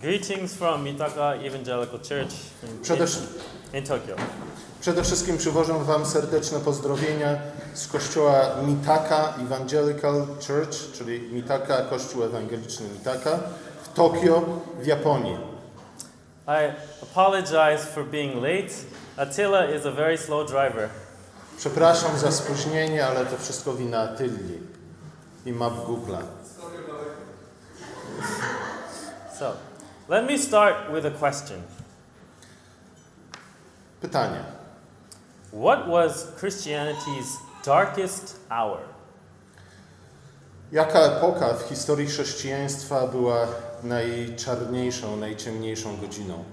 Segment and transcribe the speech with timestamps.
[0.00, 3.06] Greetings from Mitaka Evangelical Church in, Przede,
[3.74, 4.16] in Tokyo.
[4.80, 7.38] przede wszystkim przywożę Wam serdeczne pozdrowienia
[7.74, 13.38] z kościoła Mitaka Evangelical Church, czyli Mitaka, Kościół Ewangeliczny Mitaka
[13.82, 14.42] w Tokio
[14.80, 15.36] w Japonii.
[16.46, 16.72] I
[17.02, 18.74] apologize for being late.
[19.16, 20.88] Attila is a very slow driver.
[21.58, 24.58] Przepraszam za spóźnienie, ale to wszystko wina Atylli
[25.46, 26.22] i map Google'a.
[29.38, 29.52] So,
[30.10, 31.62] let me start with a question.
[34.02, 34.44] Pytanie.
[35.52, 38.80] What was Christianity's darkest hour?
[40.72, 43.46] Jaka epoka w historii chrześcijaństwa była
[43.82, 46.44] najczarniejszą, najciemniejszą godziną?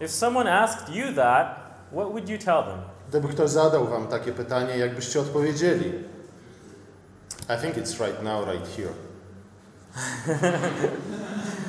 [0.00, 1.56] If someone asked you that,
[1.92, 2.80] what would you tell them?
[3.08, 5.92] Gdyby ktoś zadał Wam takie pytanie, jakbyście odpowiedzieli?
[7.48, 8.92] I think it's right now, right here.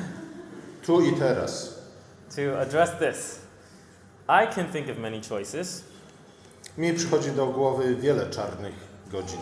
[0.86, 1.74] tu i teraz.
[2.36, 3.40] To address this,
[4.28, 5.82] I can think of many choices.
[6.78, 8.74] Mi przychodzi do głowy wiele czarnych
[9.10, 9.40] godzin.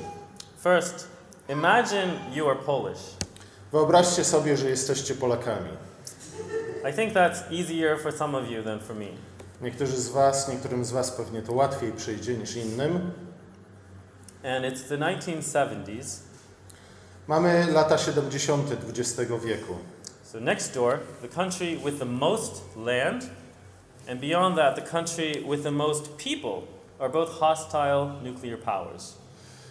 [0.63, 1.09] First,
[1.49, 3.01] imagine you are Polish.
[3.73, 5.71] Wyobraźcie sobie, że jesteście Polakami.
[6.91, 9.07] I think that's easier for some of you than for me.
[9.63, 13.13] Niektórzy z Was, niektórym z Was pewnie to łatwiej przyjdzie niż innym.
[14.45, 16.19] And it's the 1970s.
[17.29, 18.71] Mamy lata 70.
[18.89, 19.75] XX wieku.
[20.33, 23.29] So next door, the country with the most land,
[24.09, 26.63] and beyond that, the country with the most people
[26.99, 29.15] are both hostile nuclear powers.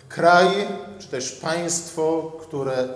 [0.10, 0.68] Kraj,
[1.00, 2.90] czy też państwo, które, e,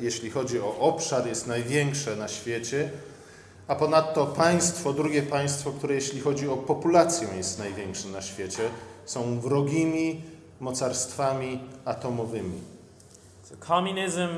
[0.00, 2.90] jeśli chodzi o obszar, jest największe na świecie,
[3.68, 8.62] a ponadto państwo, drugie państwo, które jeśli chodzi o populację jest największe na świecie,
[9.04, 10.22] są wrogimi
[10.60, 12.60] mocarstwami atomowymi.
[13.42, 14.28] So communism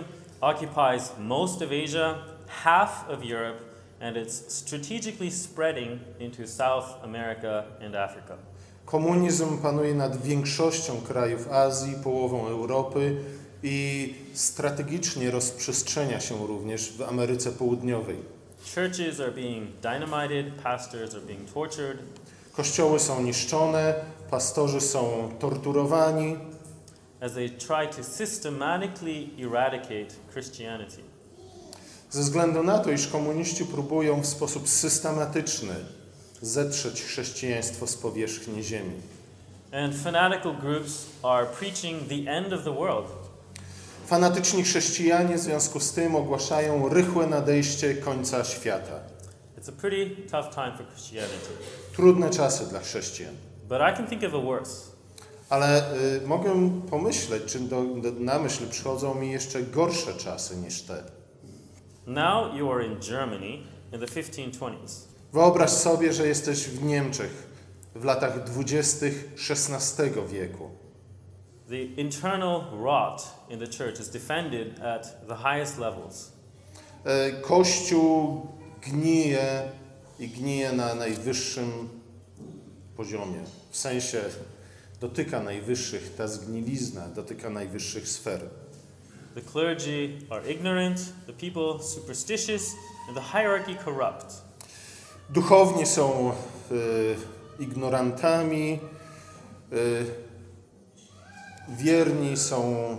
[0.41, 2.32] occupies most of Asia,
[2.65, 3.59] half of Europe,
[4.01, 8.37] and it's strategically spreading into South America and Africa.
[8.85, 13.17] Komunizm panuje nad większością krajów Azji, połową Europy
[13.63, 18.17] i strategicznie rozprzestrzenia się również w Ameryce Południowej.
[18.75, 21.99] Churches are being dynamited, pastors are being tortured,
[22.53, 23.95] Kościoły są niszczone,
[24.31, 26.37] pastorzy są torturowani,
[27.21, 31.12] as they try to systematically eradicate Christianity.
[32.13, 35.75] Ze względu na to, iż komuniści próbują w sposób systematyczny
[36.43, 38.95] zetrzeć chrześcijaństwo z powierzchni ziemi.
[39.73, 43.07] And fanatical groups are preaching the end of the world.
[44.07, 49.01] Fanatyczni chrześcijanie w związku z tym ogłaszają rychłe nadejście końca świata.
[49.59, 51.51] It's a pretty tough time for Christianity.
[51.97, 53.35] Trudne czasy dla chrześcijan.
[53.69, 54.93] But I can think of a worse.
[55.49, 60.83] Ale y, mogę pomyśleć, czy do, do, na myśl przychodzą mi jeszcze gorsze czasy niż
[60.83, 61.22] te.
[62.07, 65.07] Now you are in Germany in the 1520s.
[65.33, 67.53] Wyobraź sobie, że jesteś w Niemczech
[67.95, 70.71] w latach dwudziestych XVI wieku.
[71.69, 76.33] The internal rot in the church is defended at the highest levels.
[77.05, 78.47] E, Kościół
[78.83, 79.73] gnije
[80.19, 81.89] i gnije na najwyższym
[82.97, 83.41] poziomie.
[83.71, 84.21] W sensie
[85.01, 88.41] dotyka najwyższych, ta zgnilizna dotyka najwyższych sfer.
[89.35, 92.75] The clergy are ignorant, the people superstitious,
[93.09, 94.43] and the hierarchy corrupt.
[95.31, 96.33] Duchowni są
[96.71, 96.75] e,
[97.63, 98.81] ignorantami,
[99.73, 99.77] e,
[101.69, 102.97] wierni są,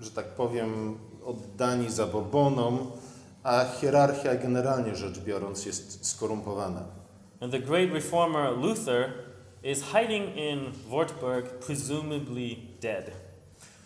[0.00, 2.90] że tak powiem, oddani zabobonom,
[3.42, 6.84] a hierarchia generalnie rzecz biorąc jest skorumpowana.
[7.40, 9.12] And the great reformer Luther
[9.62, 13.10] is hiding in Wartburg, presumably dead.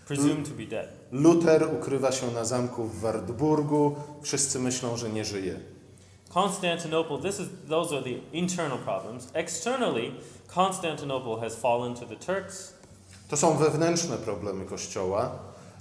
[0.07, 0.98] Presumed to be dead.
[1.13, 5.61] Luther ukrywa się na zamku w Wartburgu, wszyscy myślą, że nie żyje.
[6.35, 9.29] Constantinople, this is, those are the internal problems.
[9.33, 10.13] Externally,
[10.55, 12.75] Constantinople has fallen to the Turks.
[13.29, 15.31] To są wewnętrzne problemy Kościoła.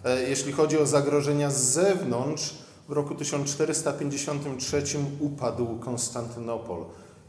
[0.05, 2.53] E, Jeśli chodzi o zagrożenia z zewnątrz,
[2.89, 4.83] w roku 1453
[5.19, 6.85] upadł Konstantynopol.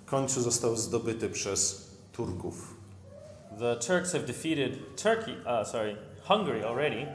[0.06, 2.74] W końcu został zdobyty przez Turków.
[3.58, 5.96] The Turks have defeated Turkey, uh, sorry,
[6.28, 7.06] Hungary already.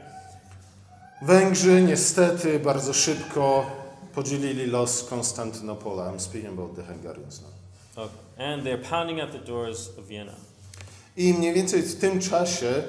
[1.24, 3.66] Węgrzy niestety bardzo szybko
[4.14, 6.12] podzielili los Konstantynopola.
[6.12, 7.50] I'm speaking about the Hungarians now.
[8.06, 8.52] Okay.
[8.52, 10.34] And they're pounding at the doors of Vienna.
[11.16, 12.82] I mniej więcej w tym czasie,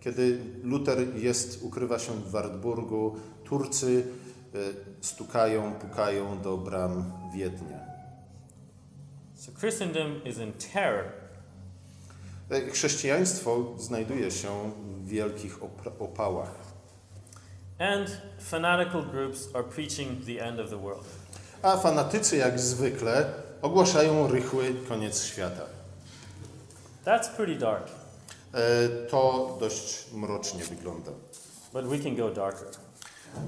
[0.00, 4.04] kiedy Luter jest, ukrywa się w Wartburgu, Turcy
[4.54, 4.58] e,
[5.00, 7.80] stukają, pukają do bram Wiednia.
[9.34, 11.04] So Christendom is in terror.
[12.50, 14.72] E, Chrześcijaństwo znajduje się
[15.04, 15.58] w wielkich
[15.98, 16.71] opałach.
[17.78, 18.08] And
[18.40, 21.04] fanatical groups are preaching the end of the world.
[21.62, 23.24] a fanatycy jak zwykle
[23.62, 25.62] ogłaszają rychły koniec świata.
[27.04, 27.86] That's pretty dark,
[28.54, 31.10] E, To dość mrocznie wygląda.
[31.72, 32.68] but we can go darker.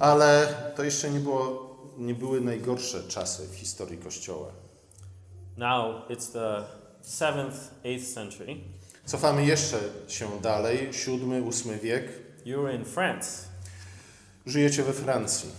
[0.01, 4.47] Ale to jeszcze nie, było, nie były najgorsze czasy w historii Kościoła.
[5.57, 6.65] Now it's the
[7.05, 7.53] 7th,
[7.85, 8.57] 8th century.
[9.07, 9.79] Cofamy jeszcze
[10.09, 12.05] się dalej, VII, VIII wiek.
[12.45, 13.29] You were in France.
[14.47, 15.51] Żyjecie we Francji.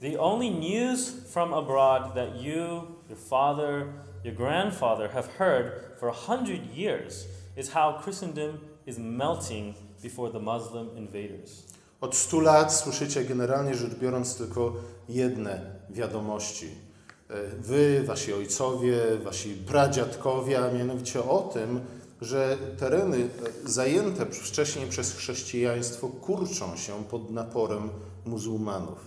[0.00, 3.86] The only news from abroad that you, your father,
[4.24, 10.38] your grandfather have heard for a hundred years is how Christendom is melting before the
[10.38, 11.64] Muslim invaders.
[12.00, 14.72] Od 100 lat słyszycie generalnie rzecz biorąc tylko
[15.08, 15.60] jedne
[15.90, 16.68] wiadomości.
[17.30, 21.80] E, Wy, wasi ojcowie, wasi pradziadkowie, a mianowicie o tym,
[22.20, 23.28] że tereny
[23.64, 27.90] zajęte wcześniej przez chrześcijaństwo kurczą się pod naporem
[28.24, 28.98] muzułmanów.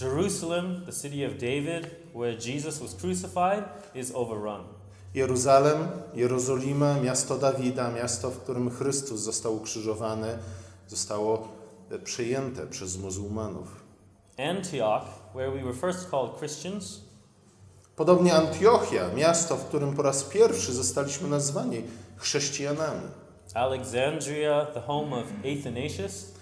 [0.00, 4.64] Jerusalem, the city of David, where Jesus was crucified, is overrun.
[5.14, 10.38] Jeruzalem, Jerozolima, miasto Dawida, miasto, w którym Chrystus został ukrzyżowany,
[10.88, 11.48] zostało
[11.90, 13.84] e, przejęte przez muzułmanów.
[14.38, 15.04] Antioch,
[15.34, 17.08] where we were first called Christians,
[17.98, 21.82] Podobnie Antiochia, miasto, w którym po raz pierwszy zostaliśmy nazwani
[22.18, 23.08] chrześcijanami.
[23.54, 26.32] Alexandria, the home of Athanasius,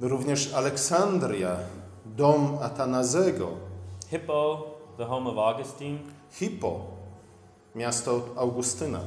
[0.00, 1.56] Również Aleksandria,
[2.06, 3.48] dom Atanazego,
[4.10, 4.64] Hippo,
[4.98, 5.98] the home of Augustine,
[6.40, 6.80] Hippo,
[7.74, 9.00] miasto Augustyna.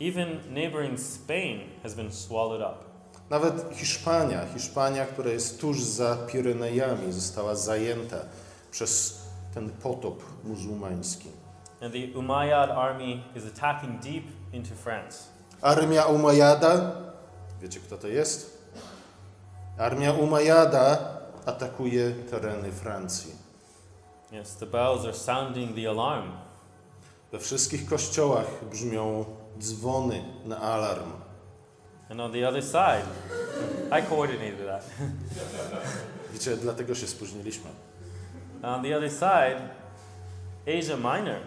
[0.00, 2.84] even neighboring Spain has been swallowed up.
[3.30, 8.16] Nawet Hiszpania, Hiszpania, która jest tuż za Pirenejami, została zajęta
[8.70, 9.22] przez
[9.54, 11.28] ten potop muzułmański.
[11.80, 14.24] And the Umayyad army is attacking deep
[14.56, 15.24] into France.
[15.62, 16.92] Armia Umajada,
[17.62, 18.58] wiecie kto to jest?
[19.78, 20.98] Armia Umajada
[21.46, 23.32] atakuje tereny Francji.
[24.32, 26.32] Yes, the bells are sounding the alarm.
[27.32, 29.24] We wszystkich kościołach brzmią
[29.58, 31.12] dzwony na alarm.
[32.10, 33.06] And on the other side,
[33.90, 34.84] I coordinated that.
[36.32, 37.70] Wiecie, dlatego się spóźniliśmy.
[38.62, 39.68] on the other side,
[40.66, 41.40] Asia Minor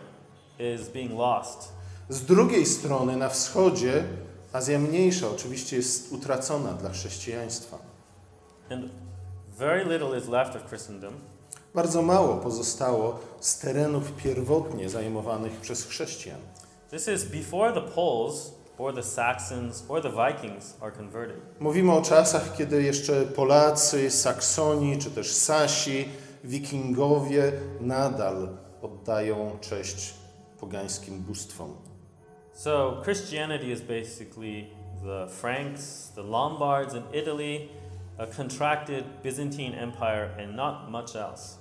[0.59, 1.78] is being lost.
[2.09, 4.03] Z drugiej strony, na wschodzie,
[4.53, 7.77] Azja Mniejsza oczywiście jest utracona dla chrześcijaństwa.
[8.69, 8.85] And
[9.57, 11.13] very little is left of Christendom.
[11.75, 16.39] Bardzo mało pozostało z terenów pierwotnie zajmowanych przez chrześcijan.
[16.91, 21.37] This is before the Poles or the Saxons or the Vikings are converted.
[21.59, 26.05] Mówimy o czasach, kiedy jeszcze Polacy, Saksoni czy też Sasi,
[26.43, 27.51] Wikingowie
[27.81, 28.49] nadal
[28.81, 30.13] oddają cześć
[30.59, 31.88] pogańskim bóstwom.
[32.59, 34.67] So Christianity is basically
[35.01, 37.69] the Franks, the Lombards in Italy,
[38.17, 41.57] a contracted Byzantine Empire, and not much else.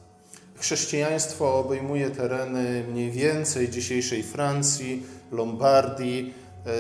[0.57, 5.03] Chrześcijaństwo obejmuje tereny mniej więcej dzisiejszej Francji,
[5.33, 6.35] Lombardii,
[6.67, 6.71] e,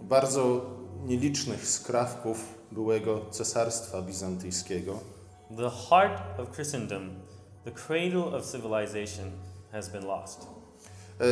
[0.00, 0.60] bardzo
[1.04, 4.98] nielicznych skrawków byłego cesarstwa bizantyjskiego.
[5.56, 7.10] The heart of Christendom,
[7.64, 9.30] the cradle of civilization,
[9.72, 10.46] has been lost.
[11.20, 11.24] E,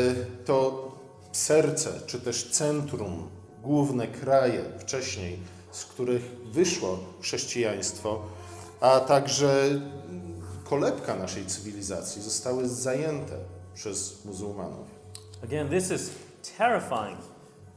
[0.45, 0.98] To
[1.39, 3.29] serce, czy też centrum,
[3.63, 5.39] główne kraje wcześniej,
[5.71, 8.23] z których wyszło chrześcijaństwo,
[8.81, 9.81] a także
[10.65, 13.37] kolebka naszej cywilizacji zostały zajęte
[13.75, 14.87] przez muzułmanów.
[15.45, 16.11] Again, this is
[16.59, 17.19] terrifying,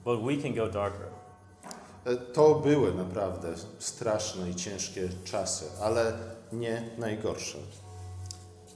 [0.06, 1.08] but we can go darker.
[2.06, 3.48] E, To były naprawdę
[3.80, 6.14] straszne i ciężkie czasy, ale
[6.52, 7.58] nie najgorsze.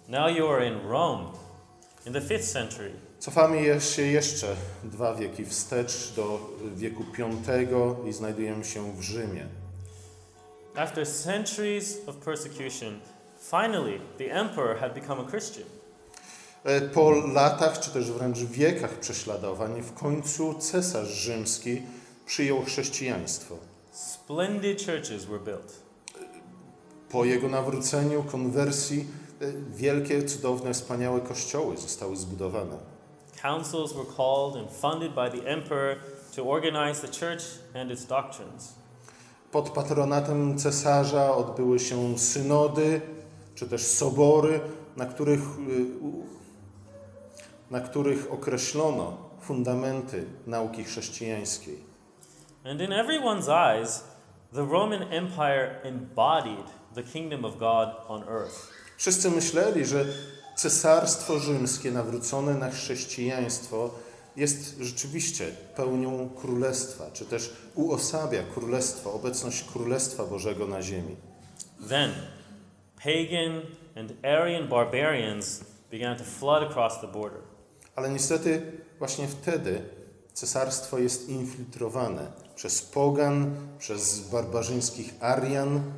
[0.08, 1.26] Now you are in Rome
[2.06, 2.92] in the 5th century.
[3.20, 6.40] Cofamy się jeszcze dwa wieki wstecz do
[6.76, 7.04] wieku
[7.46, 7.68] V
[8.10, 9.48] i znajdujemy się w Rzymie.
[10.76, 13.00] After centuries of persecution,
[13.52, 15.66] finally the emperor had become a Christian.
[16.64, 21.82] E, Po latach, czy też wręcz wiekach prześladowań, w końcu cesarz rzymski
[22.26, 23.58] przyjął chrześcijaństwo.
[23.92, 25.74] Splendid churches were built.
[27.10, 29.25] Po jego nawróceniu, konwersji, e,
[29.70, 32.78] wielkie, cudowne, wspaniałe kościoły zostały zbudowane.
[33.42, 35.98] Councils were called and funded by the emperor
[36.36, 37.44] to organize the church
[37.76, 38.76] and its doctrines.
[39.52, 43.02] Pod patronatem cesarza odbyły się synody,
[43.56, 44.60] czy też sobory,
[44.98, 45.86] na których, y,
[47.72, 51.80] na których określono fundamenty nauki chrześcijańskiej.
[52.66, 54.04] And in everyone's eyes,
[54.54, 58.85] the Roman Empire embodied the kingdom of God on earth.
[58.98, 60.06] Wszyscy myśleli, że
[60.56, 63.92] cesarstwo rzymskie nawrócone na chrześcijaństwo
[64.36, 71.16] jest rzeczywiście pełnią królestwa, czy też uosabia królestwo, obecność królestwa Bożego na ziemi.
[71.90, 72.12] Then,
[73.04, 73.62] pagan
[73.96, 75.62] and Aryan barbarians
[75.92, 77.42] began to flood across the border.
[77.96, 78.62] Ale niestety
[79.00, 79.82] właśnie wtedy
[80.34, 85.92] cesarstwo jest infiltrowane przez pogan, przez barbarzyńskich Arian.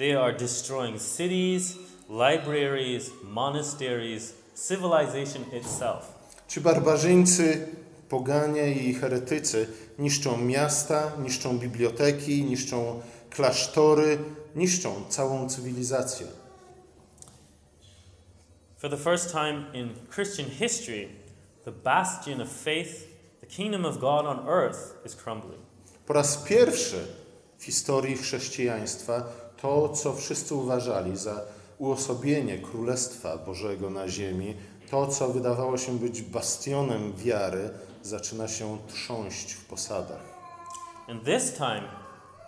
[0.00, 1.76] They are destroying cities,
[2.08, 6.14] libraries, monasteries, civilization itself.
[6.48, 7.68] Ci barbarzyńcy,
[8.08, 9.66] poganie i heretycy
[9.98, 14.18] niszczą miasta, niszczą biblioteki, niszczą klasztory,
[14.56, 16.26] niszczą całą cywilizację.
[18.76, 21.08] For the first time in Christian history,
[21.64, 23.06] the bastion of faith,
[23.40, 25.62] the kingdom of God on earth, is crumbling.
[26.06, 27.06] Po raz pierwszy
[27.58, 29.24] w historii chrześcijaństwa
[29.62, 31.40] to, co wszyscy uważali za
[31.78, 34.56] uosobienie Królestwa Bożego na ziemi,
[34.90, 37.70] to, co wydawało się być bastionem wiary,
[38.02, 40.22] zaczyna się trząść w posadach.
[41.08, 41.82] And this time,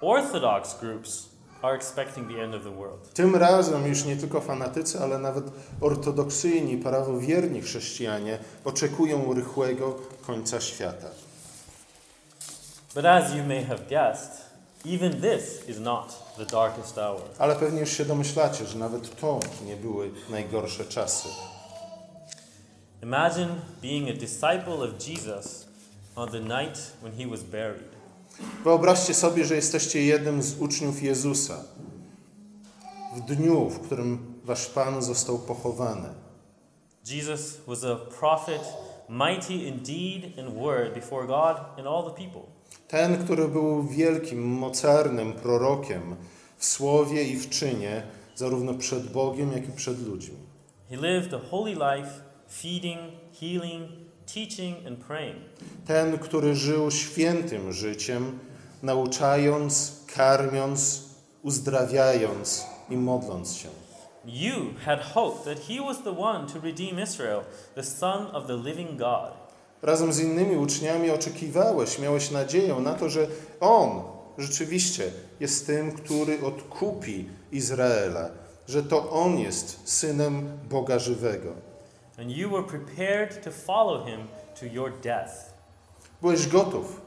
[0.02, 1.28] Orthodox groups
[1.62, 3.14] are expecting the end of the world.
[3.14, 5.44] Tym razem już nie tylko fanatycy, ale nawet
[5.80, 11.06] ortodoksyjni, prawowierni chrześcijanie oczekują rychłego końca świata.
[12.94, 14.51] But as you may have guessed,
[14.84, 17.20] even this is not the darkest hour.
[17.38, 21.28] Ale pewnie już się domyślacie, że nawet to nie były najgorsze czasy.
[23.02, 23.48] Imagine
[23.82, 25.66] being a disciple of Jesus
[26.16, 27.92] on the night when he was buried.
[28.64, 31.64] Wyobraźcie sobie, że jesteście jednym z uczniów Jezusa
[33.16, 36.08] w dniu, w którym wasz Pan został pochowany.
[37.04, 38.62] Jesus was a prophet,
[39.08, 42.42] mighty in deed and word before God and all the people.
[42.92, 46.16] Ten, który był wielkim, mocarnym prorokiem
[46.56, 48.02] w słowie i w czynie,
[48.34, 50.36] zarówno przed Bogiem, jak i przed ludźmi.
[50.90, 52.10] He lived a holy life,
[52.50, 53.00] feeding,
[53.40, 53.90] healing,
[54.34, 55.36] teaching, and praying.
[55.86, 58.38] Ten, który żył świętym życiem,
[58.82, 61.04] nauczając, karmiąc,
[61.42, 63.68] uzdrawiając i modląc się.
[64.24, 67.40] You had hoped that he was the one to redeem Israel,
[67.74, 69.41] the Son of the living God.
[69.82, 73.26] Razem z innymi uczniami oczekiwałeś, miałeś nadzieję na to, że
[73.60, 74.02] On
[74.38, 78.30] rzeczywiście jest tym, który odkupi Izraela,
[78.68, 81.52] że to On jest synem Boga żywego.
[82.18, 84.20] And you were prepared to follow him
[84.60, 85.32] to your death.
[86.20, 87.00] Byłeś gotów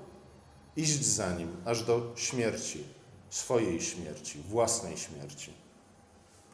[0.77, 2.84] iść za nim aż do śmierci,
[3.29, 5.64] swojej śmierci, własnej śmierci.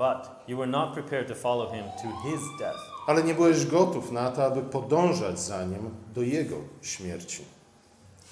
[0.02, 2.80] But you were not prepared to follow him to his death.
[3.08, 7.46] Ale nie byłeś gotów na to, aby podążać za nim do jego śmierci.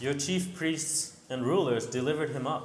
[0.02, 2.62] Your chief priests and rulers delivered him up.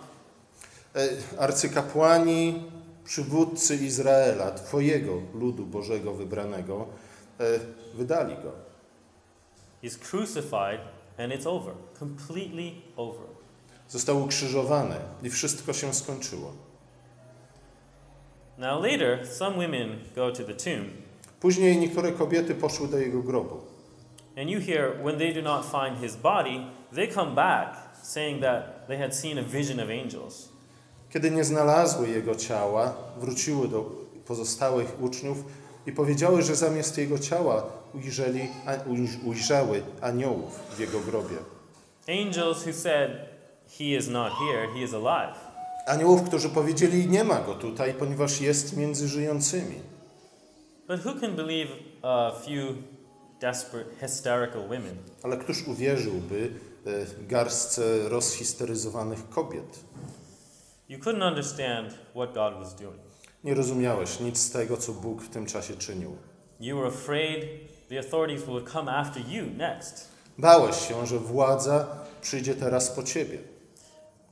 [0.94, 1.08] E,
[1.38, 2.64] Arcykapłani,
[3.04, 6.86] przywódcy Izraela, Twojego ludu Bożego wybranego,
[7.40, 7.44] e,
[7.94, 8.52] wydali go.
[9.82, 10.80] He's crucified
[11.18, 11.74] and it's over.
[11.98, 13.26] Completely over.
[13.88, 16.52] Został ukrzyżowany i wszystko się skończyło.
[18.58, 20.90] Now, later, some women go to the tomb,
[21.40, 23.60] Później niektóre kobiety poszły do jego grobu.
[24.36, 26.60] and you hear when they do not find his body,
[26.94, 30.48] they come back saying that they had seen a vision of angels.
[31.10, 33.90] Kiedy nie znalazły jego ciała, wróciły do
[34.26, 35.44] pozostałych uczniów
[35.86, 38.48] i powiedziały, że zamiast jego ciała ujrzeli,
[39.26, 41.36] ujrzały aniołów w jego grobie.
[42.08, 43.10] Angels who said,
[43.78, 45.34] He is not here, he is alive.
[45.86, 49.74] Aniołów, którzy powiedzieli, nie ma go tutaj, ponieważ jest między żyjącymi.
[50.88, 51.70] But who can believe
[52.02, 52.76] a few
[53.40, 54.96] desperate, hysterical women?
[55.22, 56.50] Ale któż uwierzyłby
[56.86, 59.84] e, garstce rozhisteryzowanych kobiet?
[60.88, 63.00] You couldn't understand what God was doing.
[63.44, 66.16] Nie rozumiałeś nic z tego, co Bóg w tym czasie czynił.
[66.60, 67.44] You were afraid
[67.88, 70.08] the authorities would come after you next.
[70.38, 71.86] Bałeś się, że władza
[72.20, 73.53] przyjdzie teraz po ciebie.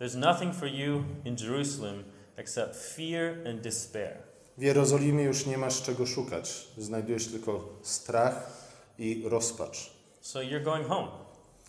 [0.03, 2.05] There's nothing for you in Jerusalem
[2.37, 4.17] except fear and despair.
[4.59, 6.69] W Jerozolimie już nie masz czego szukać.
[6.79, 8.51] Znajdujesz tylko strach
[8.99, 9.91] i rozpacz.
[10.21, 11.09] So you're going home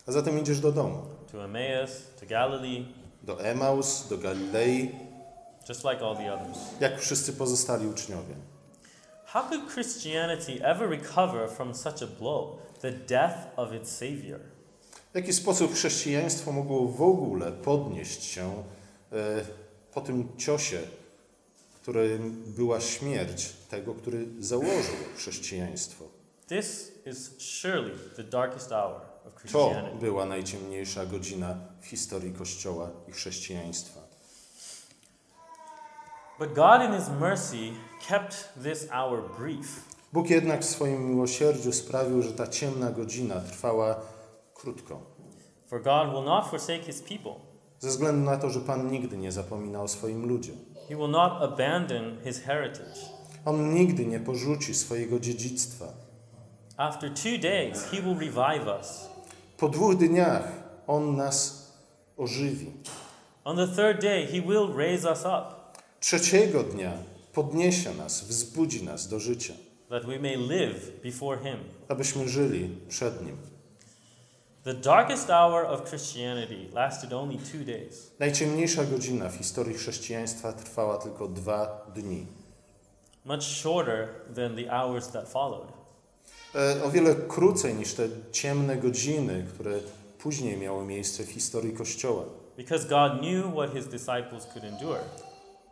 [0.08, 0.98] A zatem idziesz do domu.
[1.32, 2.86] to Emmaus, to Galilee,
[3.24, 4.92] Do Emaus, do Galilei,
[5.70, 6.58] just like all the others.
[6.80, 8.36] jak wszyscy pozostali uczniowie.
[9.26, 14.40] How could Christianity ever recover from such a blow, the death of its Savior?
[15.14, 18.64] W jaki sposób chrześcijaństwo mogło w ogóle podnieść się
[19.12, 19.46] e,
[19.94, 20.80] po tym ciosie,
[21.82, 26.06] którym była śmierć tego, który założył chrześcijaństwo?
[26.48, 33.12] This is surely the darkest hour of To była najciemniejsza godzina w historii Kościoła i
[33.12, 34.00] chrześcijaństwa.
[36.40, 37.72] But God, in His mercy,
[38.10, 39.68] kept this hour brief.
[40.14, 44.13] Bóg jednak w swoim miłosierdziu sprawił, że ta ciemna godzina trwała
[44.64, 45.02] krótko.
[45.68, 47.32] For God will not forsake His people.
[47.80, 50.54] Ze względu na to, że Pan nigdy nie zapomina o swoim ludzie.
[50.90, 53.00] He will not abandon his heritage.
[53.46, 55.86] On nigdy nie porzuci swojego dziedzictwa.
[56.78, 59.10] After two days, he will revive us.
[59.58, 60.48] Po dwóch dniach
[60.88, 61.72] On nas
[62.18, 62.72] ożywi.
[63.44, 66.92] On the third day, he will raise us up, Trzeciego dnia
[67.34, 69.54] podniesie nas, wzbudzi nas do życia,
[69.90, 71.58] that we may live before him.
[71.88, 73.38] abyśmy żyli przed Nim.
[74.64, 78.12] The darkest hour of Christianity lasted only two days.
[78.20, 82.28] Najciemniejsza godzina w historii chrześcijaństwa trwała tylko dwa dni.
[83.26, 85.68] much shorter than the hours that followed.
[86.56, 89.80] E, O wiele krócej niż te ciemne godziny, które
[90.20, 92.24] później miały miejsce w historii Kościoła.
[92.58, 95.00] Because God knew what his disciples could endure.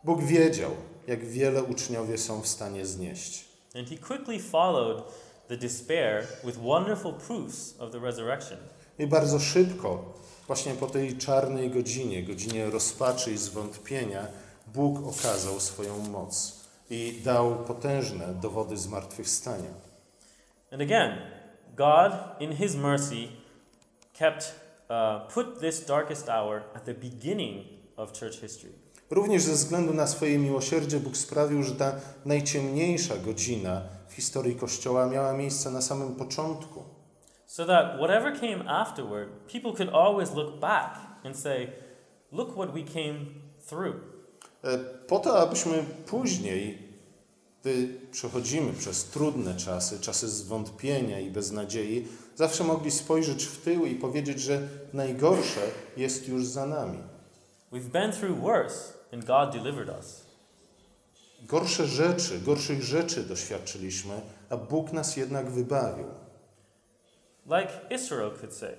[0.04, 0.70] Bóg wiedział,
[1.06, 3.44] jak wiele uczniowie są w stanie znieść.
[3.78, 5.04] And he quickly followed
[5.48, 8.58] the despair with wonderful proofs of the resurrection.
[8.98, 10.04] I bardzo szybko,
[10.46, 14.26] właśnie po tej czarnej godzinie, godzinie rozpaczy i zwątpienia,
[14.74, 19.70] Bóg okazał swoją moc i dał potężne dowody zmartwychwstania.
[20.72, 21.18] And again,
[21.76, 23.28] God, in his mercy,
[24.12, 24.54] kept
[24.88, 28.72] uh, put this darkest hour at the beginning of church history.
[29.10, 31.92] Również ze względu na swoje miłosierdzie Bóg sprawił, że ta
[32.24, 36.84] najciemniejsza godzina w historii Kościoła miała miejsce na samym początku.
[37.52, 41.68] So that whatever came afterward, people could always look back and say,
[42.30, 43.26] look what we came
[43.68, 43.96] through.
[44.64, 44.78] E,
[45.08, 46.78] Po to, abyśmy później,
[47.60, 53.94] gdy przechodzimy przez trudne czasy, czasy zwątpienia i beznadziei, zawsze mogli spojrzeć w tył i
[53.94, 55.60] powiedzieć, że najgorsze
[55.96, 56.98] jest już za nami.
[57.72, 60.22] We've been through worse, and God delivered us.
[61.42, 66.21] Gorsze rzeczy, gorszych rzeczy doświadczyliśmy, a Bóg nas jednak wybawił.
[67.46, 68.76] Like Israel could say,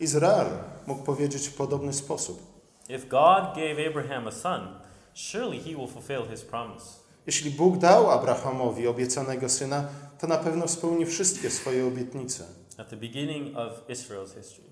[0.00, 0.46] Izrael
[0.86, 2.42] mógł powiedzieć w podobny sposób.
[2.88, 4.68] if God gave Abraham a son,
[5.14, 6.84] surely he will fulfill his promise.
[7.26, 9.88] Jeśli Bóg dał Abrahamowi obiecanego syna,
[10.20, 12.44] to na pewno spełni wszystkie swoje obietnice.
[12.78, 14.68] At the beginning of Israel's history.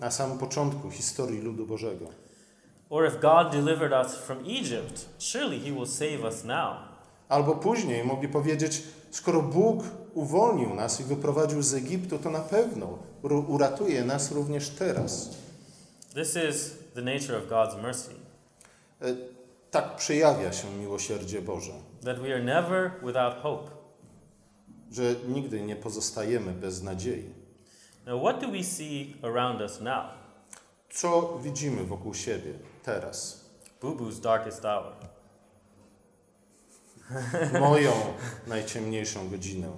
[0.00, 2.06] Na samym początku historii ludu Bożego.
[2.90, 6.93] Or if God delivered us from Egypt, surely he will save us now.
[7.34, 12.98] Albo później mogli powiedzieć, skoro Bóg uwolnił nas i wyprowadził z Egiptu, to na pewno
[13.48, 15.30] uratuje nas również teraz.
[16.14, 18.10] This is the nature of God's mercy,
[19.02, 19.06] E,
[19.70, 21.72] Tak przejawia się miłosierdzie Boże,
[22.04, 23.70] that we are never without hope.
[24.92, 27.24] że nigdy nie pozostajemy bez nadziei.
[28.06, 30.04] Now, what do we see around us now?
[30.90, 33.44] Co widzimy wokół siebie teraz?
[33.80, 34.92] Boo-boo's darkest hour.
[37.60, 37.92] Moją
[38.46, 39.68] najciemniejszą godzinę.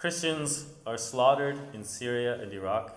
[0.00, 2.90] Christians are slaughtered in Syria and Iraq.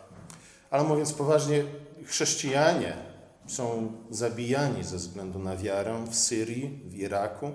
[0.70, 1.63] Ale mówiąc poważnie,
[2.06, 2.98] chrześcijanie
[3.48, 7.52] są zabijani ze względu na wiarę w Syrii, w Iraku.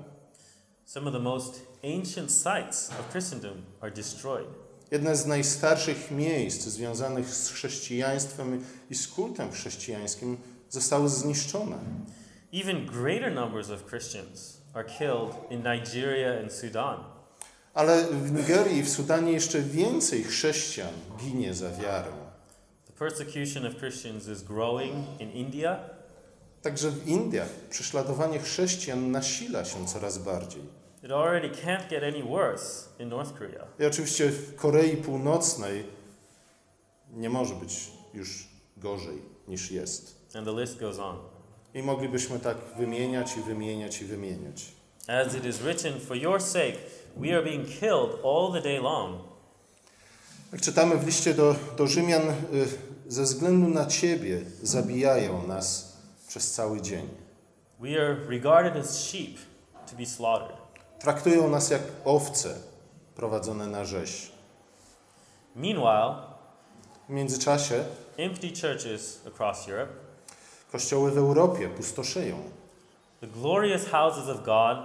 [0.84, 4.48] Some of the most ancient sites of Christendom are destroyed.
[4.90, 10.36] Jedne z najstarszych miejsc związanych z chrześcijaństwem i z kultem chrześcijańskim
[10.70, 11.78] zostały zniszczone.
[12.52, 17.04] Even greater numbers of Christians are killed in Nigeria and Sudan.
[17.74, 22.12] Ale w Nigerii i w Sudanie jeszcze więcej chrześcijan ginie za wiarę.
[22.86, 25.80] The persecution of Christians is growing in India,
[26.62, 30.62] Także w Indiach prześladowanie chrześcijan nasila się coraz bardziej.
[31.02, 33.66] it already can't get any worse in North Korea.
[33.78, 35.84] I oczywiście w Korei Północnej
[37.12, 40.22] nie może być już gorzej niż jest.
[40.34, 41.16] And the list goes on.
[41.74, 44.64] I moglibyśmy tak wymieniać i wymieniać i wymieniać.
[45.08, 46.76] As it is written, For your sake
[47.16, 49.20] we are being killed all the day long.
[50.52, 52.34] Jak czytamy w liście do, do Rzymian, y,
[53.08, 55.96] ze względu na Ciebie zabijają nas
[56.28, 57.08] przez cały dzień.
[57.80, 59.36] We are regarded as sheep
[59.90, 60.56] to be slaughtered.
[60.98, 62.54] Traktują nas jak owce
[63.14, 64.32] prowadzone na rzeź.
[65.56, 66.14] Meanwhile,
[67.08, 67.84] W międzyczasie
[68.16, 69.92] empty churches across Europe,
[70.72, 72.36] kościoły w Europie pustoszeją.
[73.20, 74.78] the glorious houses of God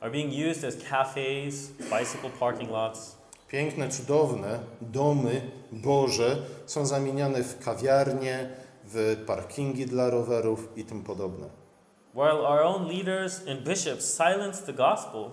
[0.00, 7.64] are being used as cafes, bicycle parking lots, Piękne, cudowne domy Boże są zamieniane w
[7.64, 8.50] kawiarnie,
[8.84, 11.46] w parkingi dla rowerów i tym podobne.
[12.14, 15.30] while our own leaders and bishops silence the gospel.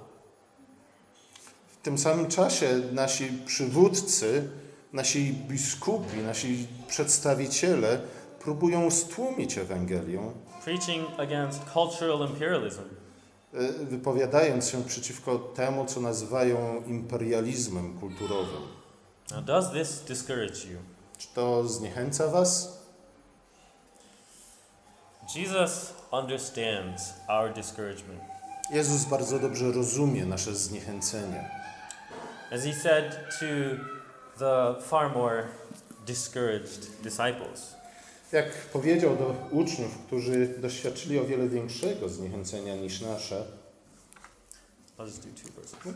[1.68, 4.50] W tym samym czasie nasi przywódcy,
[4.94, 8.00] nasi biskupi, nasi przedstawiciele
[8.46, 10.20] próbują stłumić Ewangelię,
[10.64, 12.82] preaching against cultural imperialism.
[13.54, 18.62] y, wypowiadając się przeciwko temu, co nazywają imperializmem kulturowym.
[19.32, 20.80] Now, does this discourage you?
[21.18, 22.80] Czy to zniechęca Was?
[25.36, 28.22] Jesus understands our discouragement.
[28.72, 31.50] Jezus bardzo dobrze rozumie nasze zniechęcenie.
[32.52, 33.46] As he said to
[34.40, 35.44] the far more
[36.06, 37.76] discouraged disciples,
[38.36, 43.46] Jak powiedział do uczniów, którzy doświadczyli o wiele większego zniechęcenia niż nasze,
[44.98, 45.30] I'll just do
[45.84, 45.90] two.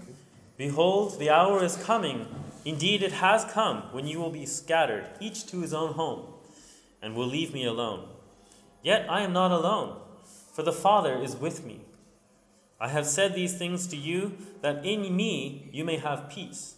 [0.58, 2.28] Behold, the hour is coming.
[2.66, 6.22] Indeed, it has come when you will be scattered, each to his own home,
[7.02, 8.08] and will leave me alone.
[8.84, 9.96] Yet I am not alone,
[10.54, 11.80] for the Father is with me.
[12.80, 16.76] I have said these things to you, that in me you may have peace.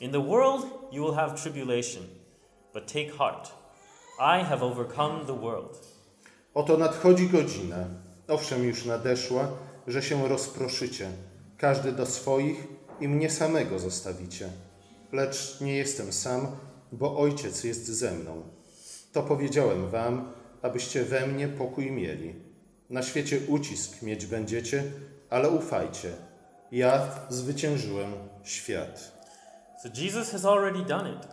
[0.00, 2.02] In the world you will have tribulation,
[2.72, 3.52] but take heart.
[4.18, 5.78] I have overcome the world.
[6.54, 7.76] Oto nadchodzi godzina,
[8.28, 9.48] owszem już nadeszła,
[9.86, 11.10] że się rozproszycie,
[11.58, 12.66] każdy do swoich
[13.00, 14.48] i mnie samego zostawicie.
[15.12, 16.46] Lecz nie jestem sam,
[16.92, 18.42] bo Ojciec jest ze mną.
[19.12, 22.34] To powiedziałem wam, abyście we mnie pokój mieli.
[22.90, 24.84] Na świecie ucisk mieć będziecie,
[25.30, 26.12] ale ufajcie.
[26.72, 29.12] Ja zwyciężyłem świat.
[29.82, 31.28] So Jesus has already done it.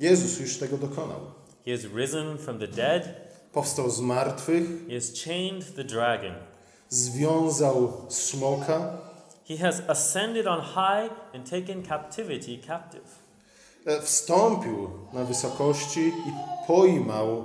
[0.00, 1.35] Jezus już tego dokonał.
[1.66, 3.14] He has risen from the dead,
[3.52, 6.34] Powstał z martwych, he has chained the dragon.
[6.88, 8.98] związał smoka,
[9.48, 13.04] He has ascended on high and taken captivity captive.
[13.86, 16.32] E, wstąpił na wysokości i
[16.66, 17.44] pojmał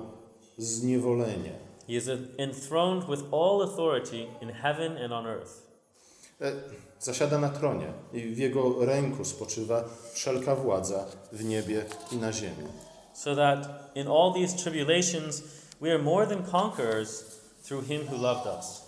[0.58, 1.52] zniewolenie.
[1.88, 5.52] He is enthroned with all authority in heaven and on earth.
[6.42, 6.52] E,
[7.00, 12.68] Zasiada na tronie i w jego ręku spoczywa wszelka władza w niebie i na ziemi.
[13.24, 15.44] So that in all these tribulations
[15.80, 17.24] we are more than conquerors
[17.64, 18.82] through him who loved us.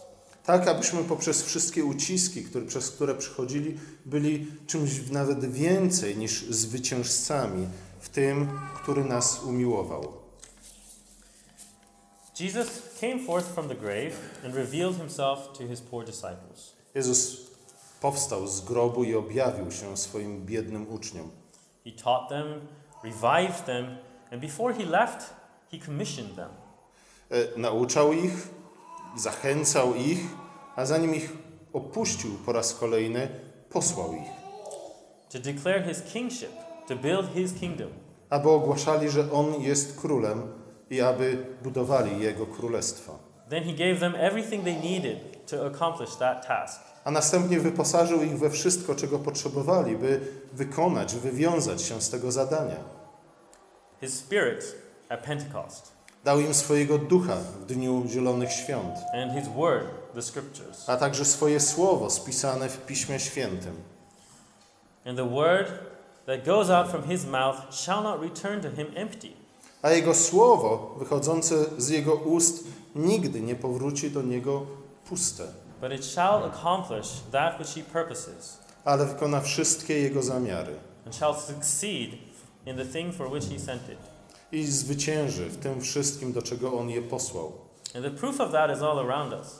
[0.45, 7.67] Tak, abyśmy poprzez wszystkie uciski, które, przez które przychodzili, byli czymś nawet więcej niż zwycięzcami
[7.99, 10.13] w tym, który nas umiłował.
[12.39, 12.67] Jesus
[13.01, 14.13] came forth from the grave
[14.45, 16.73] and revealed himself to his poor disciples.
[16.95, 17.37] Jezus
[18.01, 21.29] powstał z grobu i objawił się swoim biednym uczniom.
[21.85, 22.67] He taught them,
[23.03, 23.97] revived them,
[24.33, 25.33] and before he left,
[25.71, 26.49] he commissioned them.
[27.31, 28.47] E, Nauczał ich,
[29.17, 30.19] zachęcał ich,
[30.75, 31.33] a zanim ich
[31.73, 33.27] opuścił po raz kolejny,
[33.69, 34.29] posłał ich,
[35.31, 36.51] to declare his kingship,
[36.87, 37.89] to build his kingdom.
[38.29, 40.41] aby ogłaszali, że On jest królem
[40.89, 43.19] i aby budowali Jego królestwo.
[43.49, 46.81] Then he gave them everything they needed to accomplish that task.
[47.03, 50.19] A następnie wyposażył ich we wszystko, czego potrzebowali, by
[50.53, 53.02] wykonać, wywiązać się z tego zadania.
[54.03, 54.75] His spirit
[55.09, 55.91] at Pentecost,
[56.23, 59.85] Dał im swojego ducha w dniu Zielonych Świąt, and his word,
[60.15, 60.89] the scriptures.
[60.89, 63.75] a także swoje słowo spisane w Piśmie Świętym.
[65.05, 65.67] And the word
[66.25, 69.29] that goes out from his mouth shall not return to him empty,
[69.81, 72.63] A Jego słowo wychodzące z Jego ust
[72.95, 74.65] nigdy nie powróci do Niego
[75.09, 75.43] puste,
[75.81, 80.75] but it shall accomplish that which he purposes, ale wykona wszystkie Jego zamiary.
[81.05, 82.09] and shall succeed
[82.65, 83.97] in the thing for which he sent it.
[84.51, 87.51] i zwycięży w tym wszystkim, do czego On je posłał.
[87.95, 89.59] And the proof of that is all around us.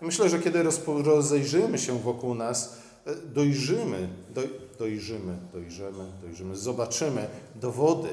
[0.00, 8.08] Myślę, że kiedy rozejrzymy się wokół nas, e, dojrzymy, doj, dojrzymy, dojrzymy, dojrzymy, zobaczymy dowody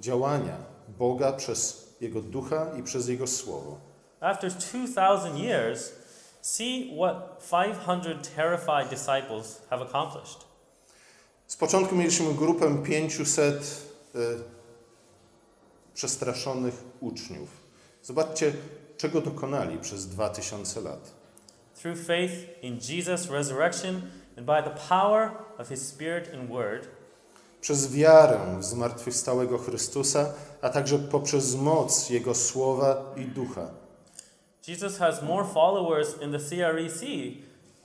[0.00, 0.56] działania
[0.98, 3.78] Boga przez Jego Ducha i przez Jego Słowo.
[4.20, 5.92] After 2,000 years,
[6.42, 10.47] see what 500 terrified disciples have accomplished.
[11.48, 13.82] Z początku mieliśmy grupę 500
[14.14, 14.18] e,
[15.94, 17.48] przestraszonych uczniów.
[18.02, 18.52] Zobaczcie,
[18.96, 21.14] czego dokonali przez 2000 lat.
[21.82, 22.32] Through faith
[22.62, 24.02] in Jesus' resurrection
[24.36, 26.88] and by the power of his Spirit and Word,
[27.60, 30.26] Przez wiarę w zmartwychwstałego Chrystusa,
[30.62, 33.70] a także poprzez moc Jego Słowa i Ducha.
[34.68, 37.02] Jesus has more followers in the CREC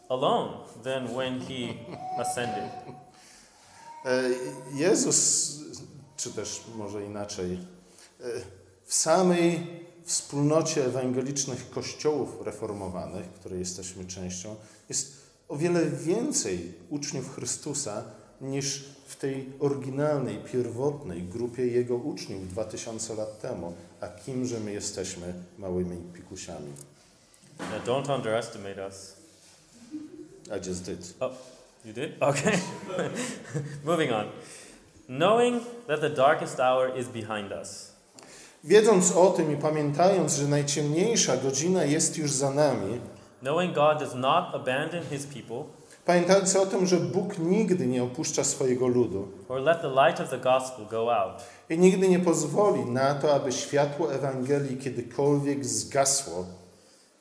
[0.09, 1.73] alone than when he
[2.21, 2.71] ascended.
[4.05, 4.23] E,
[4.73, 5.51] Jezus,
[6.17, 8.23] czy też może inaczej, e,
[8.85, 9.67] w samej
[10.05, 14.55] wspólnocie ewangelicznych kościołów reformowanych, której jesteśmy częścią,
[14.89, 18.03] jest o wiele więcej uczniów Chrystusa
[18.41, 23.73] niż w tej oryginalnej, pierwotnej grupie Jego uczniów 2000 lat temu.
[24.01, 26.71] A kimże my jesteśmy małymi pikusiami?
[27.59, 29.13] Now, don't underestimate us.
[30.47, 31.13] I just did.
[31.85, 32.11] You did?
[32.21, 32.59] Okay.
[33.85, 34.25] Moving on.
[35.07, 37.93] Knowing that the darkest hour is behind us.
[38.63, 42.99] Wiedząc o tym i pamiętając, że najciemniejsza godzina jest już za nami,
[43.41, 45.63] Knowing God does not abandon his people
[46.05, 50.29] Pamiętajcie o tym, że Bóg nigdy nie opuszcza swojego ludu or let the light of
[50.29, 51.43] the gospel go out.
[51.69, 56.45] i nigdy nie pozwoli na to, aby światło Ewangelii kiedykolwiek zgasło.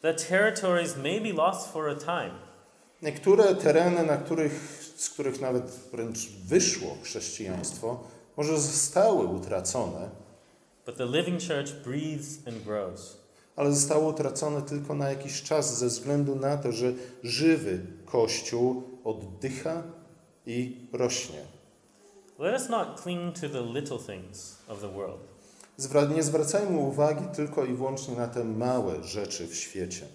[0.03, 2.31] that territories may be lost for a time,
[3.03, 8.01] Niektóre tereny, na których, z których nawet wręcz wyszło chrześcijaństwo,
[8.37, 10.11] może zostały utracone,
[10.87, 13.17] but the living church breathes and grows.
[13.57, 19.83] ale zostało utracone tylko na jakiś czas ze względu na to, że żywy Kościół oddycha
[20.47, 21.41] i rośnie.
[22.39, 25.21] Let us not cling to the little things of the world.
[26.15, 30.07] Nie zwracajmy uwagi tylko i wyłącznie na te małe rzeczy w świecie.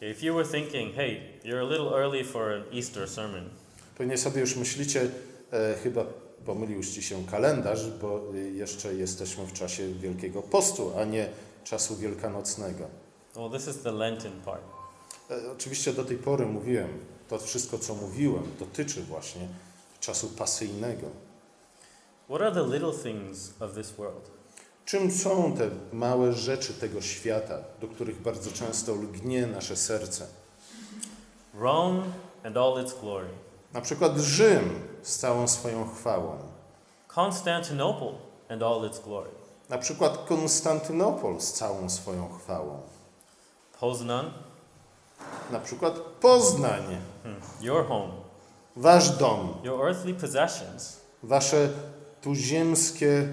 [0.00, 3.50] If you were thinking, hey, you're a little early for an Easter sermon,
[3.98, 5.10] Pewnie sobie już myślicie,
[5.52, 6.04] e, chyba
[6.46, 8.20] pomylił ci się kalendarz, bo
[8.54, 11.28] jeszcze jesteśmy w czasie Wielkiego Postu, a nie
[11.64, 12.88] czasu wielkanocnego.
[13.36, 14.62] well, this is the Lenten part.
[15.30, 16.88] E, Oczywiście do tej pory mówiłem,
[17.28, 19.48] to wszystko co mówiłem dotyczy właśnie
[20.00, 21.06] czasu pasyjnego.
[22.28, 24.30] What are the little things of this world?
[24.86, 30.26] Czym są te małe rzeczy tego świata, do których bardzo często lgnie nasze serce?
[31.54, 32.02] Rome
[32.44, 33.28] and all its glory,
[33.72, 36.38] Na przykład Rzym z całą swoją chwałą,
[37.16, 38.12] Constantinople
[38.48, 39.30] and all its glory,
[39.68, 42.80] na przykład Konstantynopol z całą swoją chwałą,
[43.80, 44.30] Poznan,
[45.50, 46.82] na przykład Poznań,
[47.22, 48.12] hmm, your home,
[48.76, 51.68] wasz dom, your earthly possessions, wasze
[52.22, 53.28] tuziemskie.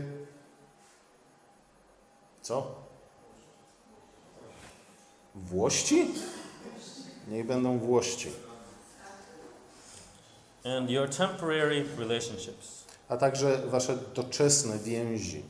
[2.43, 2.75] Co?
[5.35, 6.07] Włości?
[7.27, 8.29] Niech będą Włości.
[10.65, 12.83] and your temporary relationships.
[13.09, 15.43] A także wasze doczesne więzi.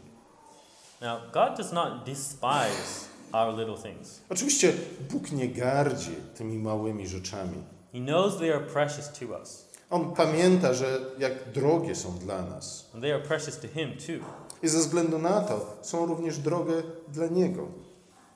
[1.01, 4.19] Now, God does not despise our little things.
[4.29, 4.73] Oczywiście
[5.11, 7.63] Bóg nie gardzi tymi małymi rzeczami.
[7.93, 12.89] He knows they are precious to us, On pamięta, że jak drogie są dla nas.
[12.93, 14.25] and they are precious to Him too.
[14.63, 17.67] I ze względu na to są również drogie dla Niego.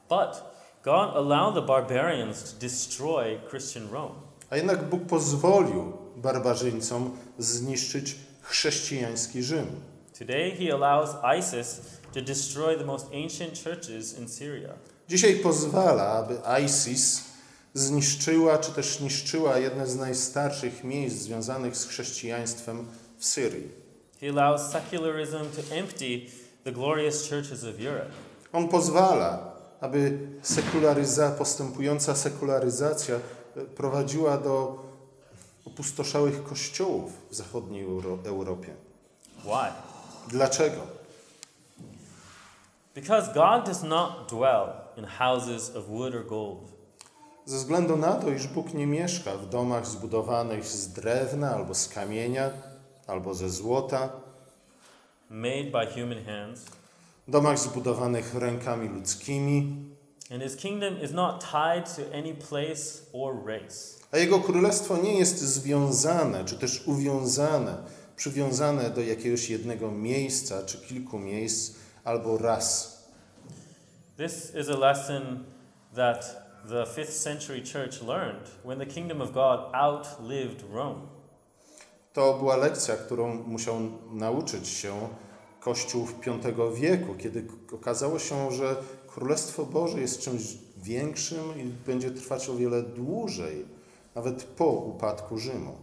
[0.10, 0.44] But
[0.84, 4.16] God allowed the barbarians to destroy Christian Rome.
[4.50, 9.66] A jednak Bóg pozwolił barbarzyńcom zniszczyć chrześcijański Rzym.
[10.20, 11.10] Today, He allows
[11.40, 11.82] ISIS
[12.14, 14.74] to destroy the most ancient churches in Syria.
[15.10, 17.24] Dzisiaj pozwala, aby ISIS
[17.74, 22.86] zniszczyła, czy też niszczyła jedne z najstarszych miejsc związanych z chrześcijaństwem
[23.18, 23.87] w Syrii.
[24.22, 26.30] He allows secularism to empty
[26.64, 28.12] the glorious churches of Europe.
[28.54, 34.84] On pozwala, aby sekularyza, postępująca sekularyzacja e, prowadziła do
[35.66, 38.74] opustoszałych kościołów w zachodniej Euro Europie.
[39.44, 39.72] Why?
[40.28, 40.82] Dlaczego?
[42.96, 46.78] Because God does not dwell in houses of wood or gold,
[47.48, 51.88] Ze względu na to, iż Bóg nie mieszka w domach zbudowanych z drewna albo z
[51.88, 52.50] kamienia,
[53.08, 54.10] albo ze złota,
[55.30, 56.66] made by human hands,
[57.28, 59.76] domach zbudowanych rękami ludzkimi,
[60.32, 63.98] and His kingdom is not tied to any place or race.
[64.12, 67.78] a Jego królestwo nie jest związane, czy też uwiązane,
[68.16, 72.98] przywiązane do jakiegoś jednego miejsca, czy kilku miejsc, albo ras.
[74.18, 75.44] This is a lesson
[75.96, 81.02] that the 5th century church learned when the kingdom of God outlived Rome.
[82.18, 83.76] To była lekcja, którą musiał
[84.12, 85.10] nauczyć się
[85.60, 88.76] Kościół w V wieku, kiedy okazało się, że
[89.08, 90.42] Królestwo Boże jest czymś
[90.78, 93.66] większym i będzie trwać o wiele dłużej,
[94.16, 95.76] nawet po upadku Rzymu.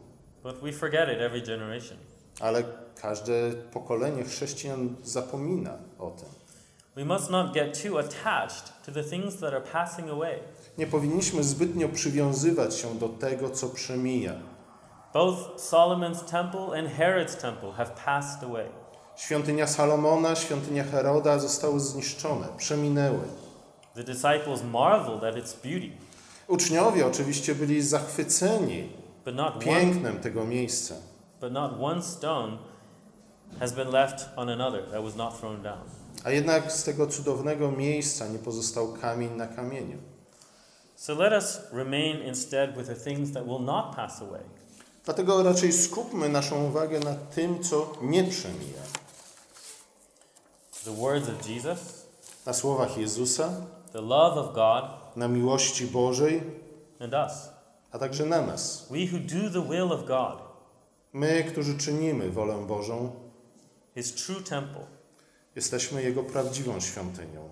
[0.42, 1.98] But we forget it every generation.
[2.40, 2.64] Ale
[3.00, 6.28] każde pokolenie chrześcijan zapomina o tym.
[6.96, 10.38] We must not get too attached to the things that are passing away.
[10.78, 14.53] Nie powinniśmy zbytnio przywiązywać się do tego, co przemija.
[15.14, 18.66] Both Solomon's temple and Herod's temple have passed away.
[19.16, 23.28] Świątynia Salomona, świątynia Heroda zostały zniszczone, przeminęły.
[23.94, 25.90] The disciples marveled at its beauty,
[26.48, 28.88] Uczniowie oczywiście byli zachwyceni
[29.24, 30.94] but not one, pięknem tego miejsca.
[31.40, 32.58] but not one stone
[33.60, 35.80] has been left on another that was not thrown down.
[36.24, 39.98] A jednak z tego cudownego miejsca nie pozostał kamień na kamieniu.
[40.96, 44.40] So let us remain instead with the things that will not pass away.
[45.04, 48.82] Dlatego raczej skupmy naszą uwagę na tym, co nie przemija.
[50.84, 52.06] The words of Jesus,
[52.46, 53.50] Na słowach Jezusa,
[53.92, 54.84] the love of God,
[55.16, 56.42] na miłości Bożej,
[57.00, 57.32] and us.
[57.92, 58.86] a także na nas.
[58.90, 60.38] We who do the will of God,
[61.12, 63.12] My, którzy czynimy wolę Bożą,
[63.94, 64.86] His true temple.
[65.56, 67.48] jesteśmy Jego prawdziwą świątynią.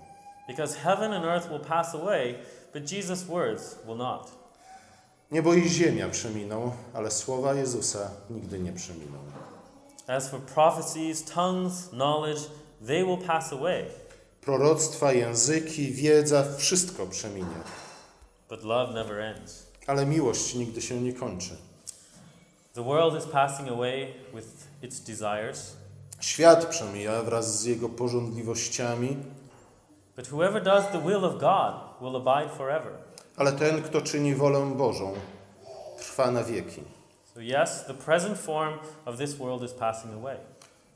[0.49, 2.35] Because heaven and earth will pass away,
[2.75, 4.42] but Jesus' words will not.
[5.33, 9.19] Niebo i ziemia przeminą, ale słowa Jezusa nigdy nie przeminą.
[10.07, 12.41] As for prophecies, tongues, knowledge,
[12.87, 13.85] they will pass away.
[14.41, 17.57] Proroctwa, języki, wiedza, wszystko przeminie.
[18.49, 19.67] but love never ends.
[19.87, 21.57] Ale miłość nigdy się nie kończy.
[22.75, 24.49] The world is passing away with
[24.83, 25.77] its desires,
[26.21, 29.17] Świat przemija wraz z jego porządliwościami,
[30.17, 32.93] but whoever does the will of God will abide forever.
[33.37, 35.13] Ale ten, kto czyni wolę Bożą,
[35.99, 36.83] trwa na wieki.
[37.35, 40.37] So, yes, the present form of this world is passing away.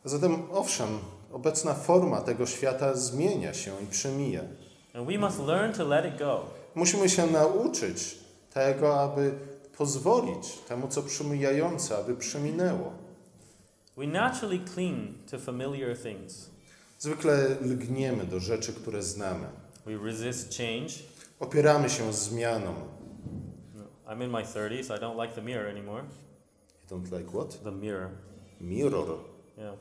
[0.05, 0.99] Zatem, owszem,
[1.33, 4.43] obecna forma tego świata zmienia się i przemija.
[4.95, 6.45] And we must learn to let it go.
[6.75, 8.19] Musimy się nauczyć
[8.55, 9.35] tego, aby
[9.79, 12.93] pozwolić temu, co przemijające, aby przeminęło.
[13.97, 16.51] We naturally cling to familiar things.
[16.99, 19.47] Zwykle lgniemy do rzeczy, które znamy.
[19.87, 20.93] We resist change.
[21.41, 22.75] Opieramy się zmianom.
[23.75, 24.97] No, I'm in my 30s.
[24.97, 26.03] I don't like the mirror anymore.
[26.03, 27.63] You don't like what?
[27.63, 28.09] The mirror.
[28.61, 29.19] Mirror.
[29.59, 29.75] Yeah.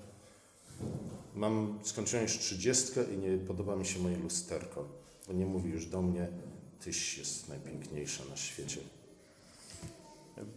[1.36, 4.86] Mam, skończyłem już trzydziestkę i nie podoba mi się moje lusterko,
[5.28, 6.28] bo nie mówi już do mnie,
[6.84, 8.82] tyś jest najpiękniejsza na świecie.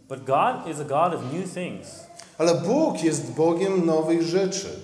[0.09, 1.87] But God is a God of new things,
[2.37, 4.79] Ale Bóg jest Bogiem nowych rzeczy.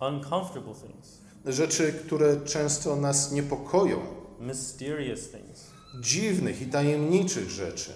[0.00, 4.17] uncomfortable things, Rzeczy, które często nas niepokoją.
[4.40, 5.70] Mysterious things.
[6.00, 7.92] Dziwnych i tajemniczych rzeczy.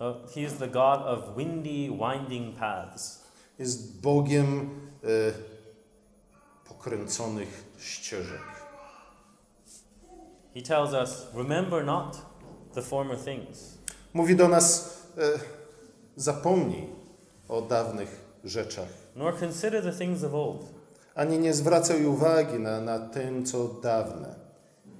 [0.00, 3.20] Uh, he is the God of windy, winding paths.
[3.58, 4.70] Jest Bogiem
[5.04, 5.08] e,
[6.68, 8.40] pokręconych ścieżek.
[10.54, 12.16] He tells us, Remember not
[12.74, 13.78] the former things.
[14.14, 15.20] Mówi do nas, e,
[16.16, 16.86] zapomnij
[17.48, 18.88] o dawnych rzeczach.
[19.16, 20.64] nor consider the things of old.
[21.14, 24.34] Ani nie zwracaj uwagi na, na tym, co dawne.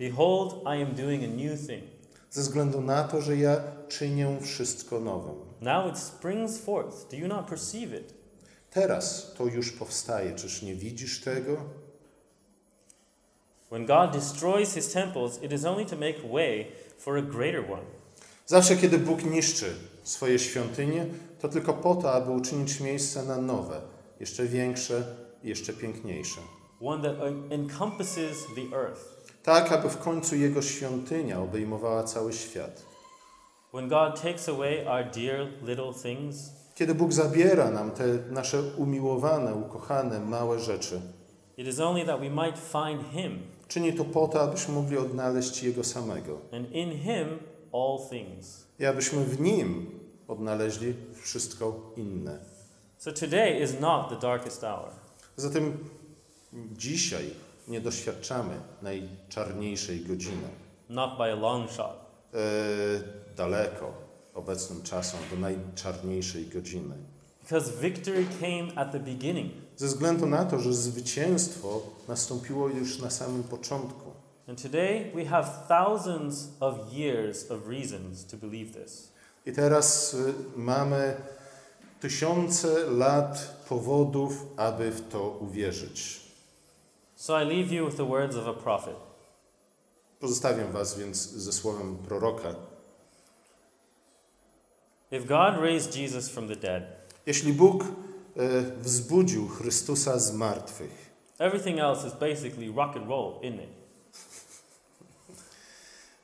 [0.01, 1.85] Behold, I am doing a new thing.
[2.31, 5.35] Ze względu na to, że ja czynię wszystko nowym.
[5.61, 7.11] Now it springs forth.
[7.11, 8.15] Do you not perceive it?
[8.71, 10.35] Teraz to już powstaje.
[10.35, 11.57] Czyż nie widzisz tego?
[13.71, 16.67] When God destroys his temples, it is only to make way
[16.99, 17.83] for a greater one.
[18.47, 21.07] Zawsze, kiedy Bóg niszczy swoje świątynie,
[21.41, 23.81] to tylko po to, aby uczynić miejsce na nowe,
[24.21, 25.05] jeszcze większe
[25.45, 26.41] jeszcze piękniejsze.
[26.81, 27.17] One that
[27.51, 29.20] encompasses the earth.
[29.51, 32.83] Tak, aby w końcu Jego świątynia obejmowała cały świat.
[33.73, 39.55] When God takes away our dear little things, Kiedy Bóg zabiera nam te nasze umiłowane,
[39.55, 41.01] ukochane, małe rzeczy,
[41.57, 45.63] it is only that we might find him, czyni to po to, abyśmy mogli odnaleźć
[45.63, 46.39] Jego samego.
[46.53, 47.27] and in him
[47.73, 48.67] all things.
[48.79, 49.91] I abyśmy w Nim
[50.29, 52.39] odnaleźli wszystko inne.
[52.99, 54.91] So today is not the darkest hour.
[55.37, 55.79] Zatem
[56.73, 57.25] dzisiaj
[57.69, 60.49] nie doświadczamy najczarniejszej godziny.
[60.89, 62.11] Not by a long shot.
[62.35, 62.39] E,
[63.37, 63.93] daleko
[64.35, 66.95] obecnym czasom do najczarniejszej godziny.
[67.43, 69.53] Because victory came at the beginning.
[69.77, 74.11] Ze względu na to, że zwycięstwo nastąpiło już na samym początku.
[74.49, 79.13] And today we have thousands of years of reasons to believe this.
[79.47, 81.15] I teraz y, mamy
[82.01, 86.20] tysiące lat powodów, aby w to uwierzyć.
[87.21, 88.97] So I leave you with the words of a prophet.
[90.21, 92.55] Pozostawiam Was więc ze słowem proroka.
[95.11, 96.83] If God raised Jesus from the dead,
[97.27, 97.89] Jeśli Bóg e,
[98.63, 103.71] wzbudził Chrystusa z martwych, everything else is basically rock and roll, isn't it?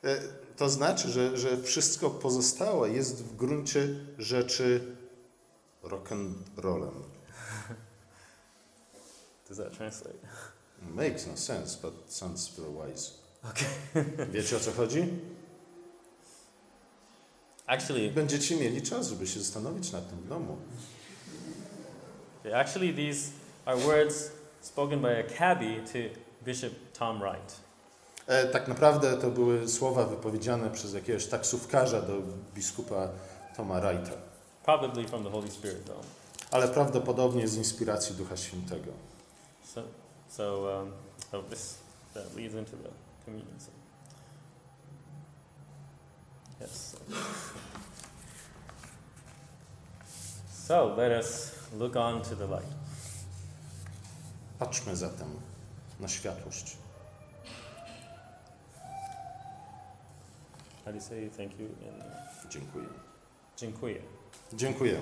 [0.03, 0.19] e,
[0.57, 4.95] to znaczy, że, że wszystko pozostałe jest w gruncie rzeczy
[5.83, 6.93] rock'n'rollem.
[9.49, 10.56] Does that translate?
[10.81, 13.11] Makes no sense, but sounds very wise.
[13.43, 14.05] Okay.
[14.33, 15.07] Wiecie o co chodzi?
[17.67, 20.57] Actually, Będziecie mieli czas, żeby się zastanowić nad tym w domu.
[22.55, 23.31] actually, these
[23.65, 25.99] are words spoken by a cabbie to
[26.45, 27.55] Bishop Tom Wright.
[28.27, 32.13] E, tak naprawdę to były słowa wypowiedziane przez jakiegoś taksówkarza do
[32.55, 33.09] biskupa
[33.57, 34.11] Toma Wrighta,
[34.65, 36.05] Probably from the Holy Spirit, though.
[36.51, 38.91] ale prawdopodobnie z inspiracji Ducha Świętego.
[39.73, 39.81] So,
[40.29, 40.93] so, um,
[41.31, 41.79] so this
[42.13, 42.89] that leads into the
[43.25, 43.59] communion.
[43.59, 43.71] So.
[46.61, 46.95] Yes.
[50.49, 52.63] So let us look on to the light.
[54.59, 55.27] Patrzmy zatem
[55.99, 56.77] na światłość.
[60.85, 62.03] How do you say thank you in
[62.49, 62.87] Dziękuję.
[63.57, 64.01] Dziękuję?
[64.53, 65.01] Dziękuję.